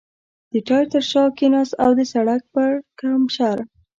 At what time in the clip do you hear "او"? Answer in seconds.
1.83-1.91